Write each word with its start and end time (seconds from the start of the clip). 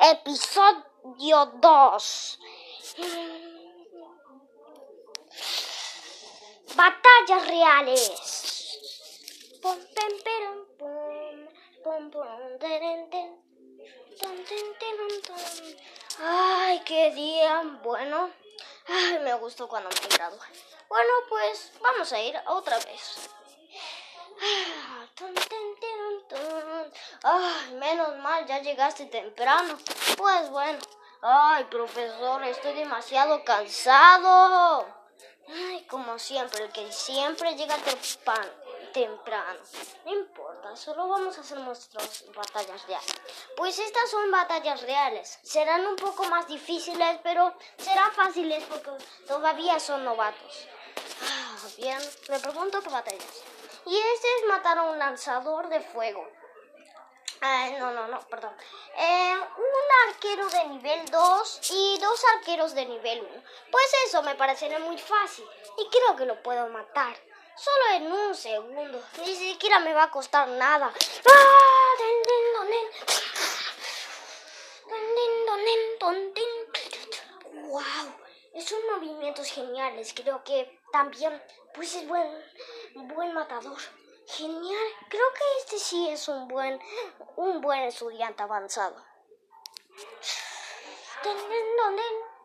Episodio 0.00 1.46
2. 1.60 2.38
Batallas 6.74 7.46
reales. 7.46 8.10
Ay, 16.18 16.80
qué 16.84 17.10
día. 17.12 17.62
Bueno, 17.82 18.30
ay, 18.86 19.18
me 19.20 19.34
gustó 19.34 19.68
cuando 19.68 19.88
me 19.88 20.16
gradué. 20.16 20.38
Bueno, 20.88 21.12
pues 21.28 21.72
vamos 21.80 22.12
a 22.12 22.20
ir 22.20 22.36
otra 22.46 22.76
vez. 22.78 23.30
Ay, 27.34 27.74
menos 27.76 28.14
mal, 28.18 28.44
ya 28.46 28.58
llegaste 28.58 29.06
temprano. 29.06 29.78
Pues 30.18 30.50
bueno. 30.50 30.78
Ay, 31.22 31.64
profesor, 31.64 32.44
estoy 32.44 32.74
demasiado 32.74 33.42
cansado. 33.42 34.86
Ay, 35.48 35.86
como 35.86 36.18
siempre, 36.18 36.64
el 36.64 36.72
que 36.72 36.92
siempre 36.92 37.54
llega 37.54 37.76
temprano. 38.92 39.60
No 40.04 40.12
importa, 40.12 40.76
solo 40.76 41.08
vamos 41.08 41.38
a 41.38 41.40
hacer 41.40 41.56
nuestras 41.58 42.24
batallas 42.34 42.86
reales. 42.86 43.20
Pues 43.56 43.78
estas 43.78 44.10
son 44.10 44.30
batallas 44.30 44.82
reales. 44.82 45.38
Serán 45.42 45.86
un 45.86 45.96
poco 45.96 46.24
más 46.24 46.46
difíciles, 46.48 47.18
pero 47.22 47.54
serán 47.78 48.12
fáciles 48.12 48.62
porque 48.64 48.90
todavía 49.26 49.80
son 49.80 50.04
novatos. 50.04 50.68
Ah, 51.22 51.56
bien, 51.78 51.98
le 52.28 52.38
pregunto 52.40 52.82
qué 52.82 52.90
batallas. 52.90 53.42
Y 53.86 53.96
este 53.96 54.28
es 54.38 54.48
matar 54.48 54.76
a 54.78 54.82
un 54.82 54.98
lanzador 54.98 55.68
de 55.68 55.80
fuego. 55.80 56.28
No, 57.42 57.90
no, 57.92 58.06
no, 58.06 58.20
perdón. 58.28 58.54
Eh, 58.96 59.34
un 59.56 60.08
arquero 60.08 60.48
de 60.48 60.64
nivel 60.68 61.04
2 61.10 61.60
y 61.72 61.98
dos 61.98 62.24
arqueros 62.36 62.74
de 62.74 62.86
nivel 62.86 63.20
1. 63.20 63.42
Pues 63.70 63.84
eso 64.06 64.22
me 64.22 64.36
parecería 64.36 64.78
muy 64.78 64.96
fácil 64.96 65.44
y 65.76 65.88
creo 65.88 66.16
que 66.16 66.24
lo 66.24 66.40
puedo 66.42 66.68
matar. 66.68 67.16
Solo 67.56 67.96
en 67.96 68.12
un 68.12 68.34
segundo. 68.34 69.02
Ni 69.18 69.34
siquiera 69.34 69.80
me 69.80 69.92
va 69.92 70.04
a 70.04 70.10
costar 70.10 70.46
nada. 70.48 70.92
¡Ah! 71.28 71.52
¡Wow! 77.72 77.82
Esos 78.54 78.78
movimientos 78.92 79.50
geniales. 79.50 80.12
Creo 80.14 80.44
que 80.44 80.78
también, 80.92 81.42
pues 81.74 81.94
es 81.96 82.06
buen, 82.06 82.28
buen 82.94 83.32
matador. 83.34 83.78
Genial. 84.36 84.88
Creo 85.08 85.32
que 85.34 85.58
este 85.60 85.78
sí 85.78 86.08
es 86.08 86.26
un 86.28 86.48
buen, 86.48 86.80
un 87.36 87.60
buen 87.60 87.82
estudiante 87.82 88.42
avanzado. 88.42 88.96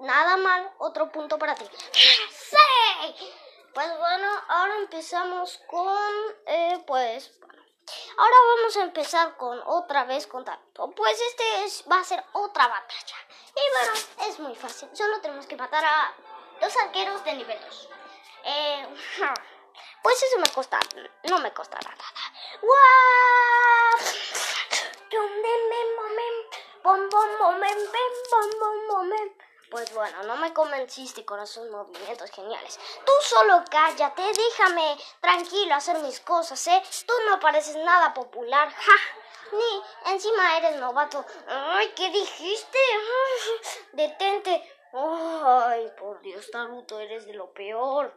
Nada 0.00 0.36
mal. 0.36 0.72
Otro 0.78 1.10
punto 1.10 1.38
para 1.38 1.54
ti. 1.54 1.64
¡Sí! 1.92 3.32
Pues 3.72 3.98
bueno, 3.98 4.28
ahora 4.48 4.76
empezamos 4.78 5.60
con, 5.68 6.12
eh, 6.46 6.82
pues, 6.86 7.38
bueno. 7.40 7.62
Ahora 8.18 8.36
vamos 8.56 8.76
a 8.76 8.82
empezar 8.82 9.36
con 9.36 9.62
otra 9.66 10.04
vez 10.04 10.26
con. 10.26 10.44
Pues 10.94 11.20
este 11.20 11.64
es, 11.64 11.84
va 11.90 12.00
a 12.00 12.04
ser 12.04 12.24
otra 12.32 12.66
batalla. 12.66 13.16
Y 13.54 13.60
bueno, 13.72 14.28
es 14.28 14.38
muy 14.40 14.54
fácil. 14.54 14.88
Solo 14.92 15.20
tenemos 15.20 15.46
que 15.46 15.56
matar 15.56 15.84
a 15.84 16.14
dos 16.60 16.76
arqueros 16.76 17.24
de 17.24 17.34
nivel 17.34 17.58
2. 17.60 17.88
Eh, 18.44 18.88
pues 20.06 20.22
eso 20.22 20.38
me 20.38 20.48
cuesta, 20.54 20.78
no 21.24 21.40
me 21.40 21.52
costará 21.52 21.90
nada. 21.90 22.04
Momem. 28.88 29.34
Pues 29.68 29.92
bueno, 29.92 30.22
no 30.22 30.36
me 30.36 30.54
convenciste 30.54 31.24
con 31.24 31.40
esos 31.40 31.68
movimientos 31.70 32.30
geniales. 32.30 32.78
Tú 33.04 33.12
solo 33.20 33.64
cállate, 33.68 34.22
déjame 34.22 34.96
tranquilo 35.20 35.74
hacer 35.74 35.98
mis 35.98 36.20
cosas, 36.20 36.64
¿eh? 36.68 36.80
Tú 37.04 37.12
no 37.28 37.40
pareces 37.40 37.74
nada 37.74 38.14
popular, 38.14 38.72
ja. 38.72 38.92
Ni 39.50 40.12
encima 40.12 40.56
eres 40.58 40.76
novato. 40.76 41.24
Ay, 41.48 41.92
¿qué 41.96 42.10
dijiste? 42.10 42.78
Detente. 43.90 44.72
Ay, 44.92 45.90
por 45.98 46.20
Dios, 46.20 46.48
Taruto, 46.48 47.00
eres 47.00 47.26
de 47.26 47.34
lo 47.34 47.52
peor. 47.52 48.16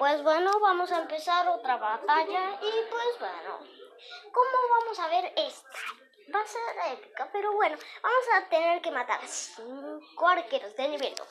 Pues 0.00 0.22
bueno, 0.22 0.50
vamos 0.60 0.90
a 0.92 1.02
empezar 1.02 1.46
otra 1.46 1.76
batalla 1.76 2.58
y 2.62 2.90
pues 2.90 3.18
bueno, 3.18 3.58
¿cómo 4.32 4.58
vamos 4.70 4.98
a 4.98 5.08
ver 5.08 5.30
esta? 5.36 5.78
Va 6.34 6.40
a 6.40 6.46
ser 6.46 6.94
épica, 6.94 7.28
pero 7.30 7.52
bueno, 7.52 7.76
vamos 8.02 8.24
a 8.34 8.48
tener 8.48 8.80
que 8.80 8.90
matar 8.90 9.22
a 9.22 9.28
cinco 9.28 10.26
arqueros 10.26 10.74
de 10.74 10.88
nivel 10.88 11.14
2. 11.14 11.28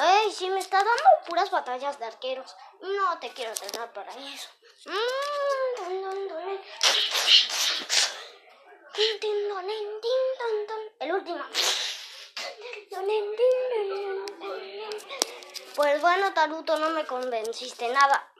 Ay, 0.00 0.32
si 0.32 0.48
me 0.48 0.60
está 0.60 0.78
dando 0.78 1.26
puras 1.26 1.50
batallas 1.50 1.98
de 1.98 2.06
arqueros. 2.06 2.56
No 2.80 3.18
te 3.18 3.28
quiero 3.34 3.50
entrenar 3.50 3.92
para 3.92 4.10
eso. 4.12 4.48
Mm, 4.86 5.84
dun, 5.84 6.02
dun, 6.02 6.28
dun. 6.28 6.60
Pues 15.76 16.00
bueno, 16.00 16.32
Taruto, 16.32 16.78
no 16.78 16.88
me 16.88 17.04
convenciste 17.04 17.86
nada. 17.88 18.32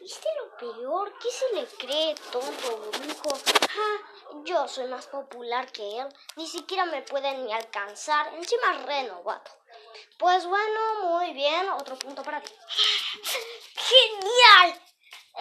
¿Viste 0.00 0.28
lo 0.38 0.56
peor? 0.56 1.12
¿Qué 1.18 1.30
se 1.30 1.54
le 1.54 1.66
cree, 1.66 2.14
tonto 2.32 2.90
brujo? 2.98 3.36
Ja, 3.36 4.40
yo 4.44 4.66
soy 4.66 4.86
más 4.86 5.06
popular 5.06 5.70
que 5.70 5.98
él. 5.98 6.08
Ni 6.36 6.46
siquiera 6.46 6.86
me 6.86 7.02
pueden 7.02 7.44
ni 7.44 7.52
alcanzar. 7.52 8.32
Encima 8.36 8.74
es 8.74 8.86
renovato. 8.86 9.50
Pues 10.18 10.46
bueno, 10.46 10.80
muy 11.02 11.34
bien. 11.34 11.68
Otro 11.72 11.98
punto 11.98 12.22
para 12.22 12.40
ti. 12.40 12.52
¡Genial! 13.74 14.80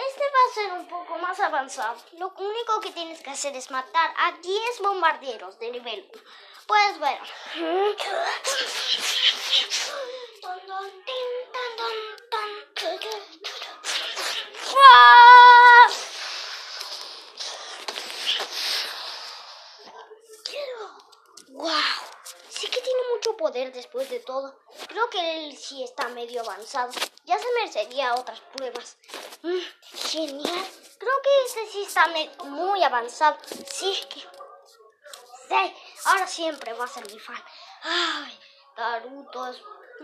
Este 0.09 0.24
va 0.24 0.52
a 0.52 0.54
ser 0.54 0.74
un 0.74 0.88
poco 0.90 1.18
más 1.18 1.40
avanzado. 1.40 1.98
Lo 2.18 2.28
único 2.38 2.81
que 2.81 2.92
tienes 2.92 3.22
que 3.22 3.30
hacer 3.30 3.56
es 3.56 3.72
matar 3.72 4.14
a 4.18 4.34
10 4.34 4.81
bombarderos 4.81 5.58
de 5.59 5.72
nivel 5.72 6.12
1. 6.14 6.24
Pues 6.68 7.00
bueno. 7.00 7.24
¡Wow! 21.50 21.72
Sí 22.50 22.68
que 22.68 22.82
tiene 22.82 23.00
mucho 23.14 23.38
poder 23.38 23.72
después 23.72 24.10
de 24.10 24.20
todo. 24.20 24.60
Creo 24.88 25.10
que 25.10 25.38
él 25.38 25.58
sí 25.58 25.84
está 25.84 26.10
medio 26.10 26.42
avanzado. 26.42 26.92
Ya 27.24 27.40
se 27.40 27.46
merecería 27.56 28.14
otras 28.16 28.42
pruebas. 28.42 28.98
Mm, 29.42 29.60
genial. 30.10 30.68
Creo 30.98 31.22
que 31.24 31.46
este 31.46 31.68
sí 31.72 31.84
está 31.84 32.08
muy 32.44 32.84
avanzado. 32.84 33.38
Sí, 33.72 34.06
que... 34.10 34.37
Ahora 36.06 36.28
siempre 36.28 36.74
va 36.74 36.85
a 36.85 36.88
ser 36.88 37.06
mi 37.12 37.19
fan. 37.19 37.44
Ay, 37.84 38.40
Naruto 38.78 39.47
es 39.47 39.62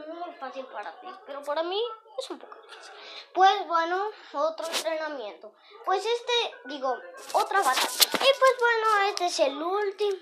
muy 0.07 0.33
fácil 0.39 0.65
para 0.65 0.91
ti, 0.99 1.07
pero 1.25 1.43
para 1.43 1.63
mí 1.63 1.81
es 2.17 2.29
un 2.29 2.39
poco 2.39 2.55
difícil. 2.61 2.93
Pues 3.33 3.67
bueno, 3.67 4.09
otro 4.33 4.65
entrenamiento. 4.67 5.53
Pues 5.85 6.05
este, 6.05 6.55
digo, 6.65 6.95
otra 7.33 7.61
batalla. 7.61 7.87
Y 7.87 8.17
pues 8.17 8.55
bueno, 8.59 8.97
este 9.09 9.25
es 9.25 9.39
el 9.39 9.61
último, 9.61 10.17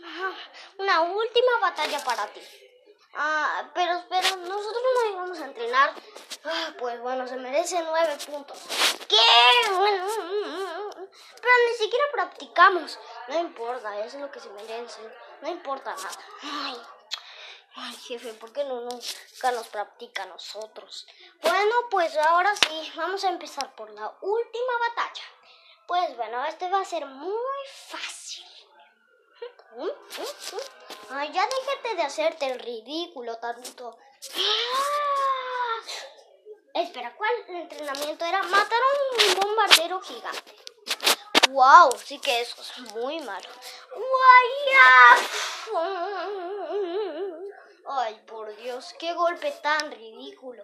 una 0.77 1.01
última 1.01 1.59
batalla 1.61 2.03
para 2.03 2.27
ti. 2.27 2.41
Ah, 3.13 3.69
pero 3.73 3.93
espera, 3.97 4.35
nosotros 4.37 4.83
no 4.95 5.09
íbamos 5.11 5.39
a 5.39 5.45
entrenar. 5.45 5.93
Ah, 6.45 6.73
pues 6.79 6.99
bueno, 7.01 7.27
se 7.27 7.35
merece 7.35 7.81
nueve 7.83 8.17
puntos. 8.25 8.57
¿Qué? 9.07 9.17
Pero 11.41 11.53
ni 11.67 11.75
siquiera 11.77 12.05
practicamos. 12.11 12.99
No 13.27 13.39
importa, 13.39 13.97
eso 13.99 14.17
es 14.17 14.21
lo 14.21 14.31
que 14.31 14.39
se 14.39 14.49
merece. 14.49 15.01
No 15.41 15.49
importa 15.49 15.95
nada. 15.95 16.77
Ay, 17.75 17.95
jefe, 17.95 18.33
¿por 18.33 18.51
qué 18.51 18.63
no 18.65 18.81
nunca 18.81 19.51
nos 19.51 19.67
practica 19.69 20.23
a 20.23 20.27
nosotros? 20.27 21.07
Bueno, 21.41 21.75
pues 21.89 22.15
ahora 22.17 22.53
sí, 22.55 22.91
vamos 22.95 23.23
a 23.23 23.29
empezar 23.29 23.73
por 23.75 23.89
la 23.91 24.13
última 24.21 24.73
batalla. 24.89 25.23
Pues 25.87 26.15
bueno, 26.17 26.45
este 26.45 26.69
va 26.69 26.81
a 26.81 26.85
ser 26.85 27.05
muy 27.05 27.67
fácil. 27.87 28.45
Ay, 31.09 31.31
ya 31.31 31.47
déjate 31.47 31.95
de 31.95 32.03
hacerte 32.03 32.45
el 32.51 32.59
ridículo, 32.59 33.37
Taruto. 33.37 33.97
¡Ah! 34.35 35.21
Espera, 36.73 37.15
¿cuál 37.15 37.31
entrenamiento 37.47 38.25
era? 38.25 38.43
Matar 38.43 38.79
a 38.81 39.33
un 39.33 39.39
bombardero 39.39 40.01
gigante. 40.01 40.60
Wow, 41.49 41.91
sí 42.05 42.19
que 42.19 42.41
eso 42.41 42.61
es 42.61 42.77
muy 42.93 43.19
malo. 43.21 43.49
Ay, 47.87 48.21
por 48.25 48.55
Dios, 48.55 48.93
qué 48.99 49.13
golpe 49.13 49.51
tan 49.61 49.91
ridículo. 49.91 50.63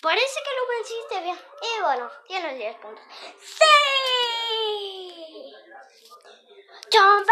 Parece 0.00 0.40
que 0.42 0.56
lo 0.56 0.66
venciste 0.68 1.20
bien. 1.22 1.38
Y 1.62 1.80
bueno, 1.80 2.10
tienes 2.26 2.56
10 2.56 2.76
puntos. 2.78 3.04
¡Sí! 3.40 3.62
Chom, 6.90 7.24